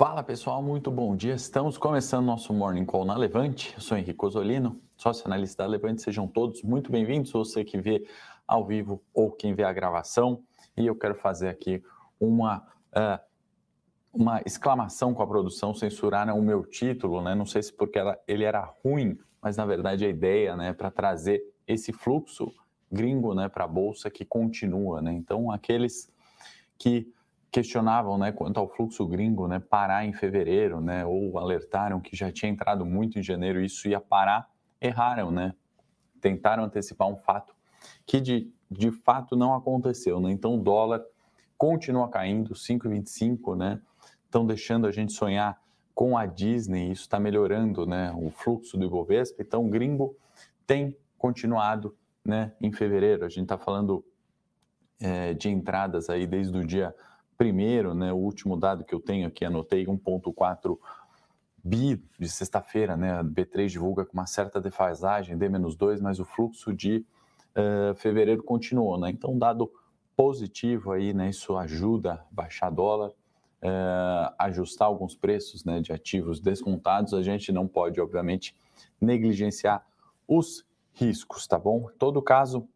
[0.00, 1.34] Fala pessoal, muito bom dia.
[1.34, 3.74] Estamos começando nosso Morning Call na Levante.
[3.74, 6.00] Eu sou Henrique Osolino, sócio analista da Levante.
[6.00, 8.08] Sejam todos muito bem-vindos, você que vê
[8.48, 10.42] ao vivo ou quem vê a gravação.
[10.74, 11.82] E eu quero fazer aqui
[12.18, 12.66] uma,
[12.96, 13.20] uh,
[14.10, 15.74] uma exclamação com a produção.
[15.74, 17.34] Censuraram o meu título, né?
[17.34, 21.42] Não sei se porque ele era ruim, mas na verdade a ideia, né, para trazer
[21.68, 22.50] esse fluxo
[22.90, 25.12] gringo, né, para a bolsa que continua, né?
[25.12, 26.10] Então aqueles
[26.78, 27.12] que
[27.50, 32.30] questionavam, né, quanto ao fluxo gringo, né, parar em fevereiro, né, ou alertaram que já
[32.30, 34.48] tinha entrado muito em janeiro, isso ia parar,
[34.80, 35.54] erraram, né?
[36.20, 37.54] Tentaram antecipar um fato
[38.06, 40.30] que de, de fato não aconteceu, né?
[40.30, 41.02] Então o dólar
[41.56, 43.80] continua caindo, 5,25, né?
[44.24, 45.60] Estão deixando a gente sonhar
[45.94, 49.42] com a Disney, isso está melhorando, né, o fluxo do Ibovespa.
[49.42, 50.16] Então o gringo
[50.66, 51.94] tem continuado,
[52.24, 53.24] né, em fevereiro.
[53.24, 54.04] A gente está falando
[54.98, 56.94] é, de entradas aí desde o dia
[57.40, 60.78] primeiro, né, o último dado que eu tenho aqui, anotei 1,4
[61.64, 66.70] bi de sexta-feira, né, a B3 divulga com uma certa defasagem, D-2, mas o fluxo
[66.70, 67.02] de
[67.56, 69.72] uh, fevereiro continuou, né, então dado
[70.14, 76.40] positivo aí, né, isso ajuda a baixar dólar, uh, ajustar alguns preços, né, de ativos
[76.40, 78.54] descontados, a gente não pode, obviamente,
[79.00, 79.82] negligenciar
[80.28, 81.88] os riscos, tá bom?
[81.90, 82.68] Em todo caso,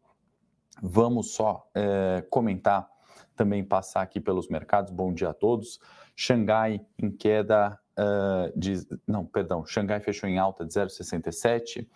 [0.81, 2.94] vamos só uh, comentar
[3.35, 4.91] também passar aqui pelos mercados.
[4.91, 5.79] Bom dia a todos.
[6.15, 8.85] Xangai em queda uh, de.
[9.07, 9.65] Não, perdão.
[9.65, 11.87] Xangai fechou em alta de 0,67.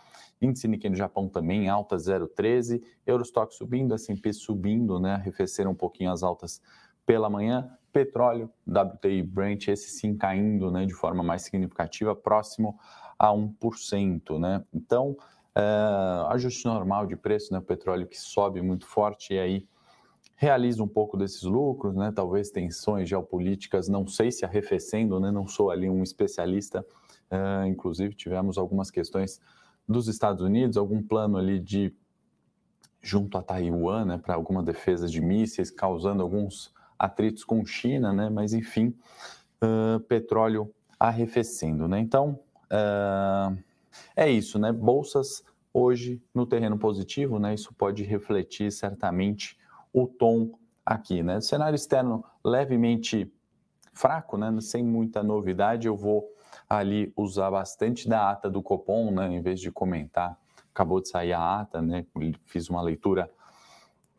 [0.42, 2.82] Índice Nikkei no Japão também em alta 0,13.
[3.06, 5.14] Eurostock subindo, S&P subindo, né?
[5.16, 6.62] Arrefeceram um pouquinho as altas
[7.06, 7.70] pela manhã.
[7.92, 12.78] Petróleo, WTI Brent, esse sim caindo né, de forma mais significativa, próximo
[13.18, 14.40] a 1%.
[14.40, 14.64] Né?
[14.72, 15.18] Então,
[15.58, 17.60] uh, ajuste normal de preço, né?
[17.60, 19.68] O petróleo que sobe muito forte e aí
[20.40, 22.14] realiza um pouco desses lucros, né?
[22.16, 25.32] talvez tensões geopolíticas, não sei se arrefecendo, né?
[25.32, 26.80] não sou ali um especialista,
[27.30, 29.42] uh, inclusive tivemos algumas questões
[29.86, 31.94] dos Estados Unidos, algum plano ali de
[33.02, 38.30] junto a Taiwan, né, para alguma defesa de mísseis, causando alguns atritos com China, né,
[38.30, 38.96] mas enfim,
[39.62, 42.40] uh, petróleo arrefecendo, né, então
[42.72, 43.58] uh,
[44.16, 45.44] é isso, né, bolsas
[45.74, 49.58] hoje no terreno positivo, né, isso pode refletir certamente
[49.94, 50.52] o tom
[50.86, 51.42] aqui, né?
[51.42, 53.32] Cenário externo levemente
[53.94, 54.50] fraco, né?
[54.62, 56.28] Sem muita novidade, eu vou
[56.70, 59.28] ali usar bastante da ata do Copom, né?
[59.32, 60.38] Em vez de comentar,
[60.74, 62.06] acabou de sair a ata, né?
[62.46, 63.30] Fiz uma leitura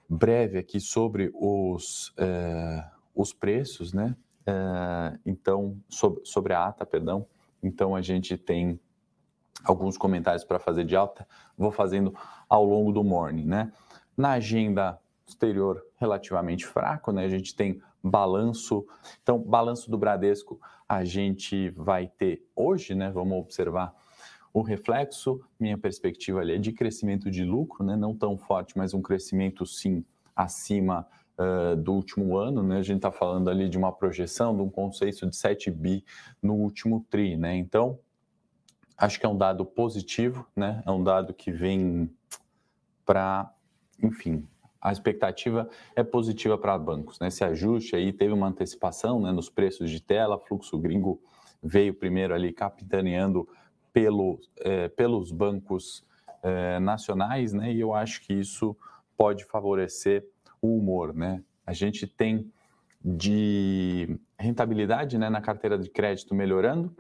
[0.08, 4.16] breve aqui sobre os, eh, os preços, né?
[4.47, 7.26] Eh, então, sobre, sobre a ata, perdão.
[7.62, 8.81] Então, a gente tem
[9.64, 11.26] alguns comentários para fazer de alta,
[11.56, 12.14] vou fazendo
[12.48, 13.72] ao longo do morning, né?
[14.16, 14.98] Na agenda
[15.31, 17.25] exterior relativamente fraco, né?
[17.25, 18.87] A gente tem balanço.
[19.23, 23.11] Então, balanço do Bradesco a gente vai ter hoje, né?
[23.11, 23.95] Vamos observar
[24.53, 25.41] o reflexo.
[25.59, 27.97] Minha perspectiva ali é de crescimento de lucro, né?
[27.97, 30.05] Não tão forte, mas um crescimento sim
[30.35, 31.07] acima
[31.39, 32.79] uh, do último ano, né?
[32.79, 36.05] A gente está falando ali de uma projeção, de um conceito de 7 bi
[36.43, 37.57] no último tri, né?
[37.57, 37.99] Então,
[38.97, 40.83] acho que é um dado positivo, né?
[40.85, 42.11] É um dado que vem
[43.05, 43.53] para,
[44.03, 44.47] enfim,
[44.81, 47.19] a expectativa é positiva para bancos.
[47.21, 47.29] Né?
[47.29, 51.21] Esse ajuste aí teve uma antecipação né, nos preços de tela, fluxo gringo
[51.63, 53.47] veio primeiro ali capitaneando
[53.93, 56.07] pelo, é, pelos bancos
[56.43, 57.73] é, nacionais, né?
[57.73, 58.75] e eu acho que isso
[59.17, 60.27] pode favorecer
[60.63, 61.15] o humor.
[61.15, 61.43] Né?
[61.67, 62.51] A gente tem
[63.05, 66.95] de rentabilidade né, na carteira de crédito melhorando,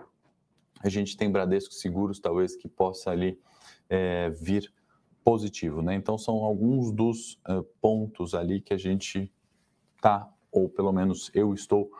[0.82, 3.38] a gente tem Bradesco Seguros, talvez que possa ali
[3.88, 4.72] é, vir
[5.24, 5.94] positivo, né?
[5.94, 9.32] Então são alguns dos uh, pontos ali que a gente
[10.00, 11.90] tá, ou pelo menos eu estou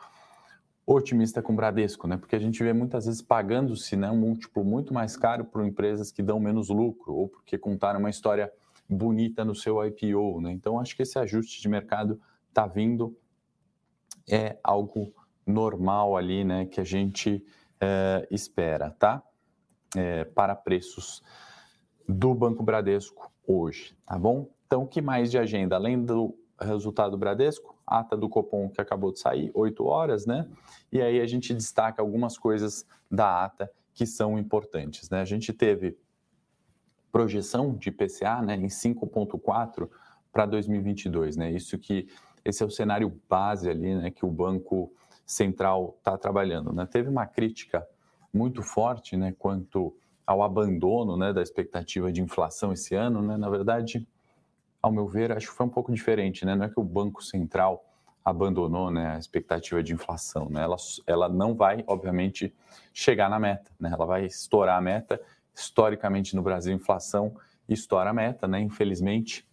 [0.86, 2.16] otimista com o Bradesco, né?
[2.16, 6.10] Porque a gente vê muitas vezes pagando-se né, um múltiplo muito mais caro por empresas
[6.10, 8.53] que dão menos lucro ou porque contaram uma história
[8.88, 10.52] bonita no seu IPO, né?
[10.52, 13.16] Então acho que esse ajuste de mercado está vindo
[14.28, 15.14] é algo
[15.47, 16.66] normal ali, né?
[16.66, 17.44] Que a gente
[17.81, 19.23] é, espera, tá?
[19.96, 21.23] É, para preços
[22.08, 24.49] do Banco Bradesco hoje, tá bom?
[24.67, 25.76] Então, o que mais de agenda?
[25.76, 30.47] Além do resultado do Bradesco, ata do Copom que acabou de sair, 8 horas, né?
[30.93, 35.20] E aí a gente destaca algumas coisas da ata que são importantes, né?
[35.20, 35.99] A gente teve
[37.11, 39.91] projeção de IPCA, né, em 5.4
[40.32, 41.50] para 2022, né?
[41.50, 42.08] Isso que
[42.44, 44.93] esse é o cenário base ali, né, que o Banco
[45.26, 46.87] Central está trabalhando, né?
[46.87, 47.87] Teve uma crítica
[48.32, 49.94] muito forte, né, quanto
[50.31, 54.06] ao abandono né, da expectativa de inflação esse ano, né, na verdade,
[54.81, 56.47] ao meu ver, acho que foi um pouco diferente.
[56.47, 56.55] Né?
[56.55, 57.85] Não é que o Banco Central
[58.25, 60.49] abandonou né, a expectativa de inflação.
[60.49, 60.62] Né?
[60.62, 62.55] Ela, ela não vai, obviamente,
[62.93, 63.73] chegar na meta.
[63.81, 63.91] Né?
[63.93, 65.21] Ela vai estourar a meta.
[65.53, 67.35] Historicamente, no Brasil, inflação
[67.69, 68.61] estoura a meta, né?
[68.61, 69.44] infelizmente.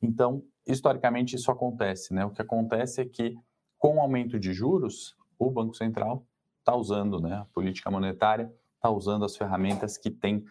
[0.00, 2.14] Então, historicamente, isso acontece.
[2.14, 2.24] Né?
[2.24, 3.36] O que acontece é que,
[3.76, 6.24] com o aumento de juros, o Banco Central
[6.60, 7.34] está usando, né?
[7.34, 10.44] a política monetária está usando as ferramentas que tem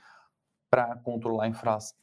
[0.70, 1.48] para controlar a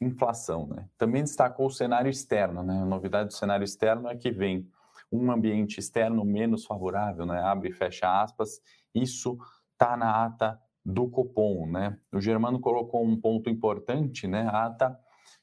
[0.01, 0.67] inflação.
[0.67, 0.87] Né?
[0.97, 2.63] Também destacou o cenário externo.
[2.63, 2.81] Né?
[2.81, 4.67] A novidade do cenário externo é que vem
[5.11, 7.39] um ambiente externo menos favorável, né?
[7.41, 8.59] abre e fecha aspas,
[8.95, 9.37] isso
[9.73, 11.67] está na ata do Copom.
[11.67, 11.97] Né?
[12.11, 14.47] O Germano colocou um ponto importante, né?
[14.47, 14.99] a ata,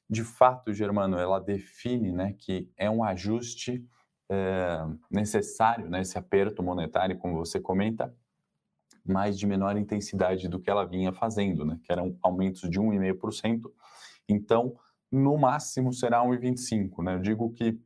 [0.09, 3.87] de fato, Germano, ela define né, que é um ajuste
[4.29, 4.79] é,
[5.09, 8.13] necessário, né, esse aperto monetário, como você comenta,
[9.05, 13.71] mas de menor intensidade do que ela vinha fazendo, né, que eram aumentos de 1,5%.
[14.29, 14.77] Então,
[15.11, 17.03] no máximo será 1,25%.
[17.03, 17.15] Né?
[17.15, 17.79] Eu digo que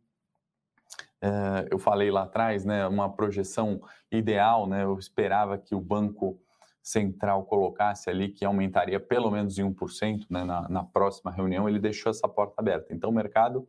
[1.20, 3.80] é, eu falei lá atrás, né, uma projeção
[4.10, 6.38] ideal, né, eu esperava que o Banco
[6.82, 11.78] Central colocasse ali que aumentaria pelo menos em 1% né, na, na próxima reunião, ele
[11.78, 12.92] deixou essa porta aberta.
[12.92, 13.66] Então, o mercado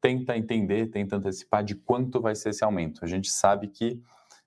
[0.00, 3.04] tenta entender, tenta antecipar de quanto vai ser esse aumento.
[3.04, 4.00] A gente sabe que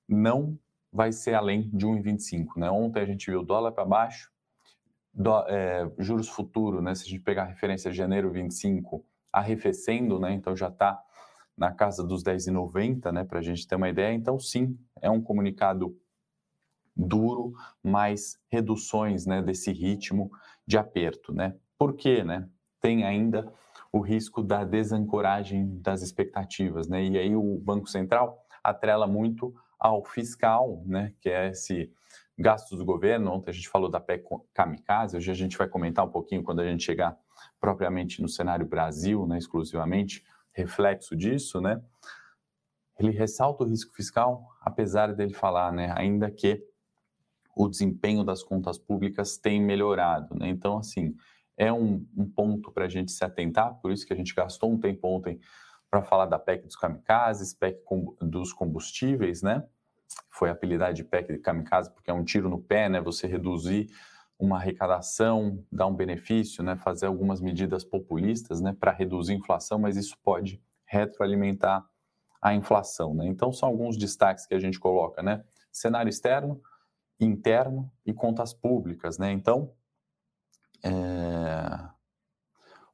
[0.08, 0.58] não
[0.92, 2.58] vai ser além de 1,25.
[2.58, 2.70] Né?
[2.70, 4.32] Ontem a gente viu dólar para baixo,
[5.14, 6.96] do, é, juros futuro, né?
[6.96, 10.34] se a gente pegar a referência de janeiro 25, arrefecendo, né?
[10.34, 11.02] então já está
[11.60, 14.14] na casa dos 10,90, né, para a gente ter uma ideia.
[14.14, 15.94] Então, sim, é um comunicado
[16.96, 17.54] duro,
[17.84, 20.32] mas reduções né, desse ritmo
[20.66, 21.34] de aperto.
[21.34, 21.54] Né?
[21.78, 22.24] Por quê?
[22.24, 22.48] Né?
[22.80, 23.52] Tem ainda
[23.92, 26.88] o risco da desancoragem das expectativas.
[26.88, 27.04] Né?
[27.04, 31.92] E aí o Banco Central atrela muito ao fiscal, né, que é esse
[32.38, 33.32] gasto do governo.
[33.32, 34.24] Ontem a gente falou da PEC
[34.54, 37.18] kamikaze, hoje a gente vai comentar um pouquinho quando a gente chegar
[37.60, 41.82] propriamente no cenário Brasil, né, exclusivamente, reflexo disso, né?
[42.98, 46.62] Ele ressalta o risco fiscal, apesar dele falar, né, ainda que
[47.56, 50.50] o desempenho das contas públicas tem melhorado, né?
[50.50, 51.16] Então, assim,
[51.58, 54.72] é um, um ponto para a gente se atentar, por isso que a gente gastou
[54.72, 55.40] um tempo ontem
[55.90, 59.66] para falar da PEC dos kamikazes, PEC com, dos combustíveis, né?
[60.30, 63.02] Foi apelidada de PEC de kamikaze porque é um tiro no pé, né?
[63.02, 63.88] Você reduzir
[64.40, 69.78] uma arrecadação, dar um benefício, né, fazer algumas medidas populistas né, para reduzir a inflação,
[69.78, 71.86] mas isso pode retroalimentar
[72.42, 73.14] a inflação.
[73.14, 73.28] Né?
[73.28, 75.44] Então, são alguns destaques que a gente coloca, né?
[75.70, 76.62] Cenário externo,
[77.20, 79.30] interno e contas públicas, né?
[79.34, 79.74] Então,
[80.84, 81.90] é...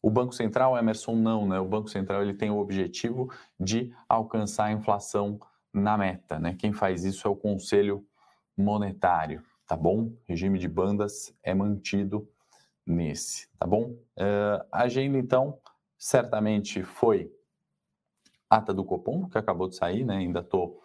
[0.06, 1.60] o Banco Central, Emerson, não, né?
[1.60, 5.40] O Banco Central ele tem o objetivo de alcançar a inflação
[5.74, 6.56] na meta, né?
[6.58, 8.06] Quem faz isso é o Conselho
[8.58, 10.14] Monetário tá bom?
[10.26, 12.28] Regime de bandas é mantido
[12.86, 13.92] nesse, tá bom?
[14.18, 15.60] Uh, a agenda, então,
[15.98, 17.32] certamente foi
[18.50, 20.18] ata do Copom, que acabou de sair, né?
[20.18, 20.82] Ainda estou,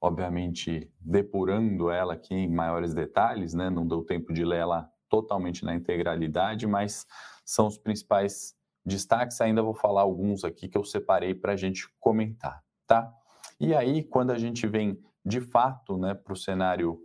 [0.00, 3.70] obviamente, depurando ela aqui em maiores detalhes, né?
[3.70, 7.06] Não deu tempo de ler ela totalmente na integralidade, mas
[7.44, 9.40] são os principais destaques.
[9.40, 13.12] Ainda vou falar alguns aqui que eu separei para a gente comentar, tá?
[13.58, 17.00] E aí, quando a gente vem de fato né, para o cenário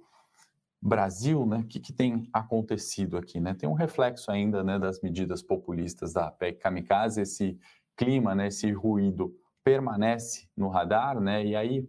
[0.81, 3.39] Brasil, né, o que, que, tem acontecido aqui?
[3.39, 3.53] Né?
[3.53, 7.59] Tem um reflexo ainda né, das medidas populistas da PEC Kamikaze, esse
[7.95, 11.87] clima, né, esse ruído permanece no radar, né, e aí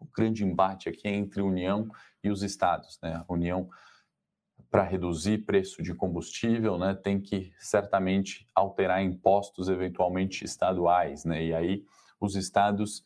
[0.00, 1.88] o grande embate aqui é entre a União
[2.22, 2.98] e os estados.
[3.02, 3.22] Né?
[3.28, 3.68] A União,
[4.70, 11.54] para reduzir preço de combustível, né, tem que certamente alterar impostos eventualmente estaduais, né, e
[11.54, 11.84] aí
[12.20, 13.04] os estados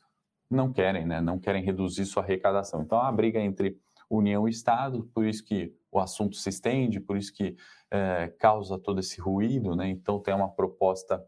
[0.50, 2.83] não querem, né, não querem reduzir sua arrecadação.
[2.83, 3.78] Então, a briga entre
[4.11, 7.57] União e Estado, por isso que o assunto se estende, por isso que
[7.90, 9.88] é, causa todo esse ruído, né?
[9.88, 11.23] Então tem uma proposta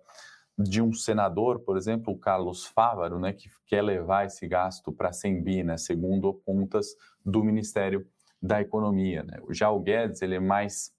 [0.57, 5.13] de um senador, por exemplo, o Carlos Fávaro, né, que quer levar esse gasto para
[5.13, 8.07] 100 bi, né, segundo contas do Ministério
[8.45, 9.23] da Economia.
[9.23, 9.41] Né?
[9.51, 10.95] Já o Guedes ele é mais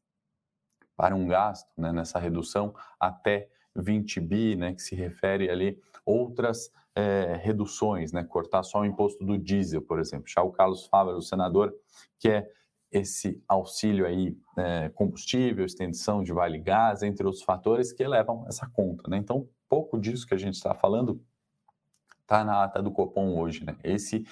[0.97, 6.71] para um gasto né, nessa redução até 20 bi, né, que se refere ali outras
[6.95, 10.25] é, reduções, né, cortar só o imposto do diesel, por exemplo.
[10.27, 11.75] Já o Carlos Fávaro, o senador,
[12.17, 12.49] quer
[12.91, 18.65] esse auxílio aí, é, combustível, extensão de vale gás, entre outros fatores que elevam essa
[18.67, 19.07] conta.
[19.09, 19.17] Né?
[19.17, 21.21] Então, pouco disso que a gente está falando
[22.21, 23.63] está na ata do Copom hoje.
[23.65, 23.75] Né?
[23.83, 24.25] Esse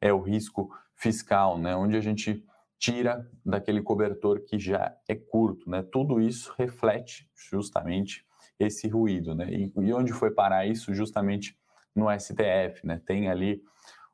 [0.00, 1.74] é o risco fiscal, né?
[1.74, 2.44] onde a gente
[2.80, 5.68] tira daquele cobertor que já é curto.
[5.68, 5.82] Né?
[5.82, 8.26] Tudo isso reflete justamente
[8.58, 9.34] esse ruído.
[9.34, 9.52] Né?
[9.52, 10.94] E, e onde foi parar isso?
[10.94, 11.56] Justamente
[11.94, 13.00] no STF, né?
[13.04, 13.62] Tem ali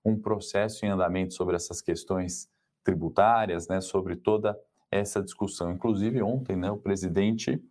[0.05, 2.51] um processo em andamento sobre essas questões
[2.83, 3.81] tributárias, né?
[3.81, 4.59] Sobre toda
[4.91, 5.71] essa discussão.
[5.71, 6.71] Inclusive ontem, né?
[6.71, 7.63] O presidente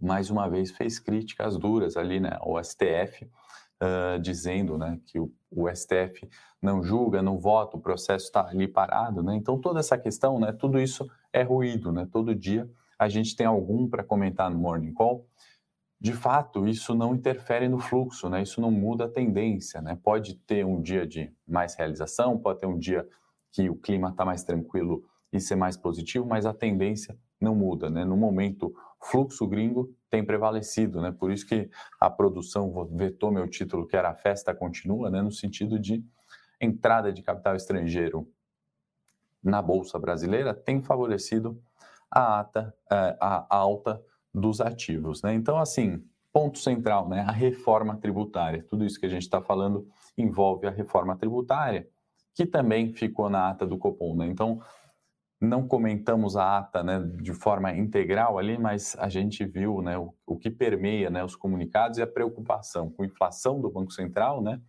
[0.00, 2.36] mais uma vez fez críticas duras ali, né?
[2.40, 3.30] Ao STF
[3.82, 6.28] uh, dizendo né, que o, o, STF
[6.60, 9.22] não julga, não vota, o processo está ali parado.
[9.22, 9.34] Né?
[9.36, 11.90] Então, toda essa questão, né, tudo isso é ruído.
[11.92, 12.06] Né?
[12.10, 15.26] Todo dia a gente tem algum para comentar no Morning Call.
[15.98, 18.42] De fato, isso não interfere no fluxo, né?
[18.42, 19.80] isso não muda a tendência.
[19.82, 19.98] Né?
[20.02, 23.06] Pode ter um dia de mais realização, pode ter um dia
[23.52, 27.88] que o clima está mais tranquilo e ser mais positivo, mas a tendência não muda,
[27.88, 28.04] né?
[28.04, 31.12] No momento, fluxo gringo tem prevalecido, né?
[31.12, 35.22] Por isso que a produção vetou meu título, que era a festa continua, né?
[35.22, 36.04] No sentido de
[36.60, 38.28] entrada de capital estrangeiro
[39.42, 41.62] na bolsa brasileira tem favorecido
[42.10, 44.02] a, ata, é, a alta
[44.34, 45.32] dos ativos, né?
[45.32, 47.20] Então, assim, ponto central, né?
[47.20, 48.64] A reforma tributária.
[48.68, 49.88] Tudo isso que a gente está falando
[50.18, 51.88] envolve a reforma tributária,
[52.34, 54.26] que também ficou na ata do Copom, né?
[54.26, 54.60] Então,
[55.40, 60.14] não comentamos a ata né, de forma integral ali, mas a gente viu né, o,
[60.26, 64.42] o, que permeia né, os comunicados e a preocupação com a inflação do Banco Central,
[64.42, 64.60] né,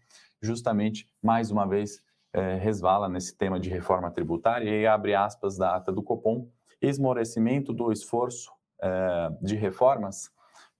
[0.41, 2.01] justamente, mais uma vez,
[2.33, 6.47] é, resvala nesse tema de reforma tributária e abre aspas da ata do Copom,
[6.81, 8.49] esmorecimento do esforço
[8.81, 10.31] é, de reformas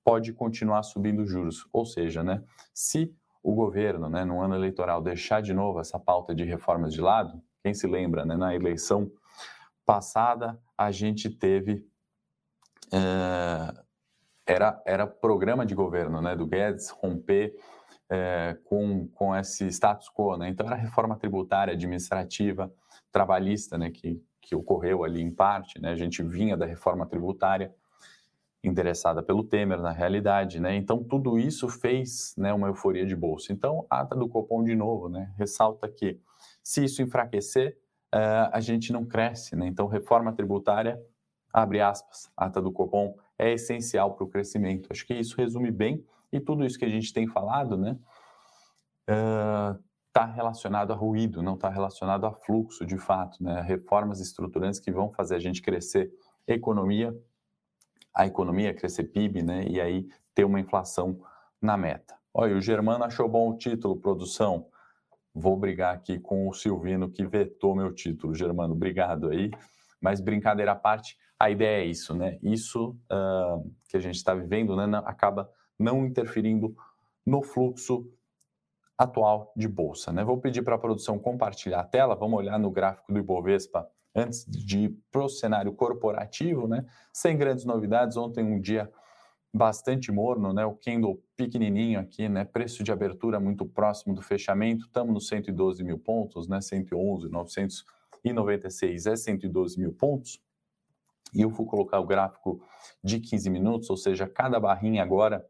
[0.04, 2.42] pode continuar subindo juros, ou seja, né,
[2.74, 7.02] se o governo, né, no ano eleitoral, deixar de novo essa pauta de reformas de
[7.02, 9.12] lado, quem se lembra, na eleição
[9.86, 11.86] passada a gente teve
[12.94, 13.74] é,
[14.46, 17.56] era era programa de governo né do Guedes romper
[18.10, 22.72] é, com com esse status quo né então era reforma tributária administrativa
[23.12, 27.74] trabalhista né que que ocorreu ali em parte né a gente vinha da reforma tributária
[28.64, 30.76] interessada pelo Temer na realidade, né?
[30.76, 33.52] Então tudo isso fez, né, uma euforia de bolsa.
[33.52, 36.20] Então a ata do Copom de novo, né, ressalta que
[36.64, 37.78] se isso enfraquecer,
[38.14, 39.56] uh, a gente não cresce.
[39.56, 39.68] Né?
[39.68, 41.02] Então, reforma tributária,
[41.54, 44.90] abre aspas, ata do Copom, é essencial para o crescimento.
[44.92, 47.98] Acho que isso resume bem e tudo isso que a gente tem falado, né?
[50.08, 53.62] Está uh, relacionado a ruído, não está relacionado a fluxo de fato, né?
[53.62, 56.12] Reformas estruturantes que vão fazer a gente crescer
[56.48, 57.14] economia,
[58.14, 59.66] a economia crescer PIB, né?
[59.68, 61.20] E aí ter uma inflação
[61.62, 62.16] na meta.
[62.34, 64.68] Olha, o Germano achou bom o título, produção
[65.34, 68.34] vou brigar aqui com o Silvino que vetou meu título.
[68.36, 69.52] Germano, obrigado aí.
[70.00, 72.38] Mas brincadeira à parte, a ideia é isso, né?
[72.42, 76.76] Isso uh, que a gente está vivendo né, acaba não interferindo
[77.26, 78.08] no fluxo
[78.98, 80.12] atual de bolsa.
[80.12, 80.24] Né?
[80.24, 84.46] Vou pedir para a produção compartilhar a tela, vamos olhar no gráfico do Ibovespa antes
[84.46, 86.86] de ir para o cenário corporativo, né?
[87.12, 88.18] sem grandes novidades.
[88.18, 88.92] Ontem um dia
[89.54, 90.66] bastante morno, né?
[90.66, 92.46] O candle pequenininho aqui, né?
[92.46, 94.86] Preço de abertura muito próximo do fechamento.
[94.86, 96.62] Estamos nos 112 mil pontos, né?
[96.62, 100.42] 111, 996 é 112 mil pontos.
[101.34, 102.62] E eu vou colocar o gráfico
[103.04, 105.46] de 15 minutos, ou seja, cada barrinha agora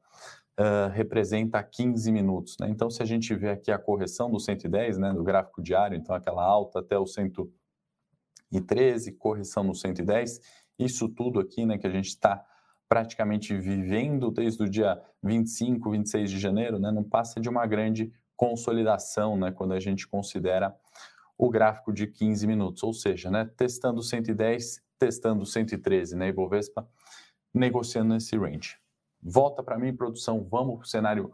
[0.60, 2.68] uh, representa 15 minutos, né?
[2.70, 5.14] Então, se a gente vê aqui a correção do 110, né?
[5.14, 10.40] Do gráfico diário, então aquela alta até o 113, correção no 110,
[10.80, 11.78] isso tudo aqui, né?
[11.78, 12.44] Que a gente está
[12.92, 18.12] praticamente vivendo desde o dia 25, 26 de janeiro, né, não passa de uma grande
[18.36, 20.76] consolidação, né, quando a gente considera
[21.38, 26.86] o gráfico de 15 minutos, ou seja, né, testando 110, testando 113, né, Ibovespa,
[27.54, 28.76] negociando nesse range.
[29.24, 31.34] Volta para mim, produção, vamos para o cenário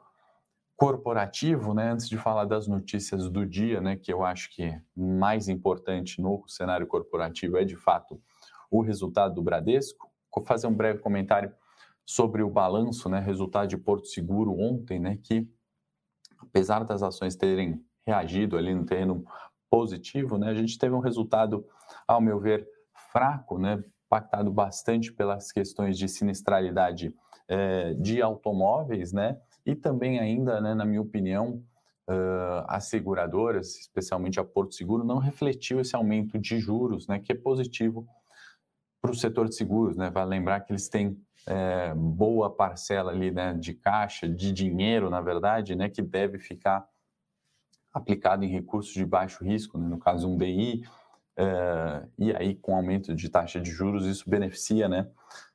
[0.76, 5.50] corporativo, né, antes de falar das notícias do dia, né, que eu acho que mais
[5.50, 8.22] importante no cenário corporativo é, de fato,
[8.70, 10.08] o resultado do Bradesco,
[10.44, 11.52] fazer um breve comentário
[12.06, 15.48] sobre o balanço, né, resultado de Porto Seguro ontem, né, que
[16.40, 19.26] apesar das ações terem reagido ali no terreno
[19.70, 21.66] positivo, né, a gente teve um resultado,
[22.08, 22.68] ao meu ver,
[23.12, 27.14] fraco, né, impactado bastante pelas questões de sinistralidade
[27.50, 31.62] eh, de automóveis, né, e também ainda, né, na minha opinião,
[32.08, 37.32] uh, as seguradoras, especialmente a Porto Seguro, não refletiu esse aumento de juros, né, que
[37.32, 38.08] é positivo
[39.08, 40.10] para o setor de seguros, né?
[40.10, 45.22] Vale lembrar que eles têm é, boa parcela ali, né, de caixa, de dinheiro, na
[45.22, 46.86] verdade, né, que deve ficar
[47.94, 50.84] aplicado em recursos de baixo risco, né, no caso um DI,
[51.38, 55.10] é, e aí com aumento de taxa de juros isso beneficia, né,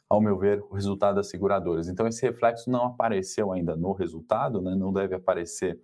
[0.08, 1.88] ao meu ver, o resultado das seguradoras.
[1.88, 5.78] Então esse reflexo não apareceu ainda no resultado, né, não deve aparecer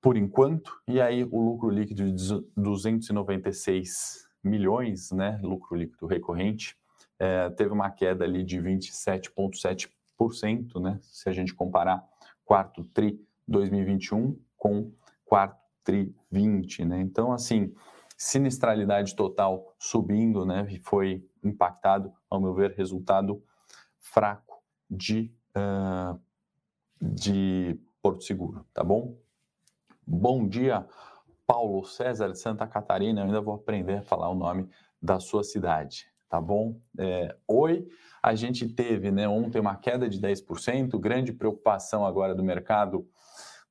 [0.00, 2.12] por enquanto, e aí o lucro líquido de
[2.56, 6.74] 296 milhões, né, lucro líquido recorrente,
[7.18, 12.02] é, teve uma queda ali de 27,7%, né, se a gente comparar
[12.44, 14.90] quarto TRI 2021 com
[15.24, 17.74] quarto TRI 20, né, então assim,
[18.16, 23.42] sinistralidade total subindo, né, e foi impactado, ao meu ver, resultado
[23.98, 26.20] fraco de, uh,
[27.00, 29.16] de Porto Seguro, tá bom?
[30.06, 30.86] Bom dia,
[31.50, 33.22] Paulo César de Santa Catarina.
[33.22, 34.68] Eu ainda vou aprender a falar o nome
[35.02, 36.80] da sua cidade, tá bom?
[36.96, 37.88] É, oi,
[38.22, 43.04] a gente teve né, ontem uma queda de 10%, grande preocupação agora do mercado.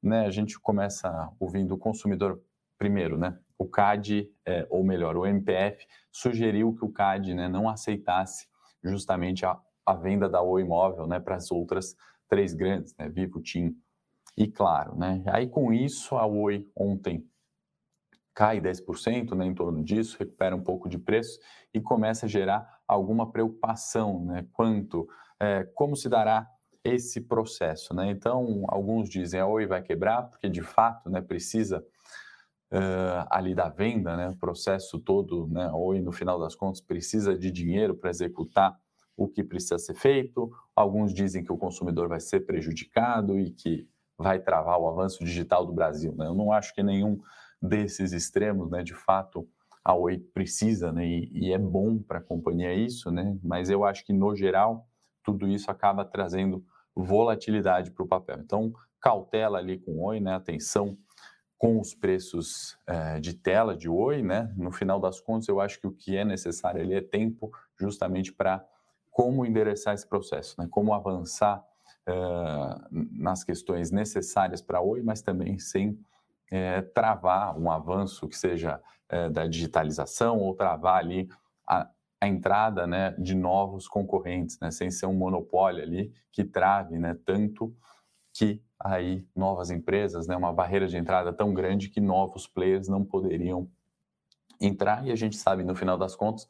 [0.04, 2.42] Né, a gente começa ouvindo o consumidor
[2.78, 3.40] primeiro, né?
[3.58, 8.50] O CAD, é, ou melhor, o MPF, sugeriu que o CAD né, não aceitasse
[8.84, 11.96] justamente a, a venda da Oi Imóvel né, para as outras
[12.28, 13.74] três grandes, né, Vivo, TIM
[14.36, 14.98] e Claro.
[14.98, 15.24] Né?
[15.28, 17.26] Aí com isso, a Oi ontem
[18.40, 21.42] cai 10%, né, em torno disso, recupera um pouco de preço
[21.74, 26.50] e começa a gerar alguma preocupação né, quanto é, como se dará
[26.82, 27.94] esse processo.
[27.94, 28.10] Né?
[28.10, 31.86] Então, alguns dizem a Oi vai quebrar, porque de fato né, precisa
[32.72, 37.38] uh, ali da venda, né, o processo todo, né, Oi no final das contas precisa
[37.38, 38.80] de dinheiro para executar
[39.18, 40.50] o que precisa ser feito.
[40.74, 43.86] Alguns dizem que o consumidor vai ser prejudicado e que
[44.18, 46.16] vai travar o avanço digital do Brasil.
[46.16, 46.26] Né?
[46.26, 47.20] Eu não acho que nenhum
[47.62, 49.48] desses extremos, né, de fato,
[49.84, 53.84] a Oi precisa, né, e, e é bom para a companhia isso, né, mas eu
[53.84, 54.88] acho que, no geral,
[55.24, 56.64] tudo isso acaba trazendo
[56.96, 58.40] volatilidade para o papel.
[58.40, 60.98] Então, cautela ali com Oi, né, atenção
[61.58, 65.80] com os preços é, de tela de Oi, né, no final das contas, eu acho
[65.80, 68.66] que o que é necessário ali é tempo justamente para
[69.20, 70.68] como endereçar esse processo, né?
[70.72, 71.62] como avançar
[72.08, 76.00] uh, nas questões necessárias para Oi, mas também sem
[76.52, 81.30] uh, travar um avanço que seja uh, da digitalização ou travar ali
[81.68, 81.90] a,
[82.22, 87.18] a entrada né, de novos concorrentes, né, sem ser um monopólio ali que trave né,
[87.26, 87.76] tanto
[88.34, 93.04] que aí novas empresas, né, uma barreira de entrada tão grande que novos players não
[93.04, 93.70] poderiam
[94.62, 96.50] entrar e a gente sabe no final das contas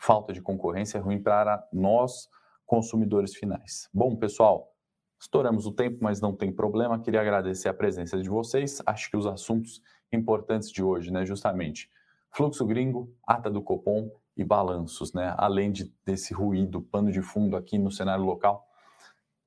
[0.00, 2.28] falta de concorrência é ruim para nós,
[2.64, 3.88] consumidores finais.
[3.92, 4.72] Bom, pessoal,
[5.20, 6.98] estouramos o tempo, mas não tem problema.
[6.98, 8.80] Queria agradecer a presença de vocês.
[8.86, 11.90] Acho que os assuntos importantes de hoje, né, justamente
[12.32, 17.56] fluxo gringo, ata do Copom e balanços, né, além de, desse ruído, pano de fundo
[17.56, 18.66] aqui no cenário local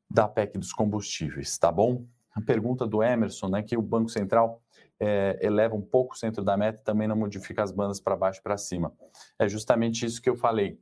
[0.10, 2.06] da PEC dos combustíveis, tá bom?
[2.36, 4.62] A pergunta do Emerson, né, que o Banco Central
[5.00, 8.16] é, eleva um pouco o centro da meta e também não modifica as bandas para
[8.16, 8.94] baixo e para cima.
[9.40, 10.80] É justamente isso que eu falei.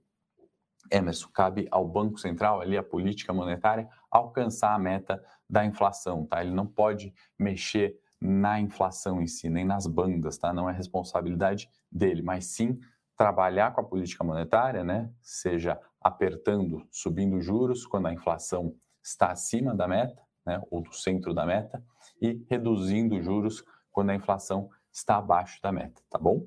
[0.91, 6.43] Emerson, cabe ao Banco Central, ali a política monetária, alcançar a meta da inflação, tá?
[6.43, 10.54] Ele não pode mexer na inflação em si, nem nas bandas, tá?
[10.54, 12.80] Não é responsabilidade dele, mas sim
[13.17, 15.10] trabalhar com a política monetária, né?
[15.21, 20.62] Seja apertando, subindo juros quando a inflação está acima da meta, né?
[20.69, 21.84] Ou do centro da meta,
[22.21, 26.45] e reduzindo juros quando a inflação está abaixo da meta, tá bom?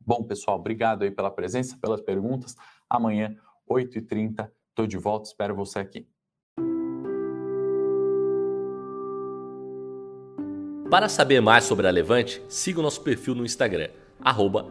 [0.00, 2.54] Bom, pessoal, obrigado aí pela presença, pelas perguntas.
[2.88, 3.36] Amanhã,
[3.70, 6.08] 8h30, estou de volta, espero você aqui.
[10.90, 13.88] Para saber mais sobre a Levante, siga o nosso perfil no Instagram,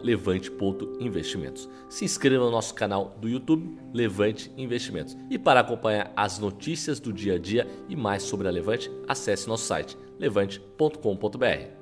[0.02, 1.68] levante.investimentos.
[1.90, 5.16] Se inscreva no nosso canal do YouTube, Levante Investimentos.
[5.30, 9.46] E para acompanhar as notícias do dia a dia e mais sobre a Levante, acesse
[9.46, 11.75] nosso site levante.com.br.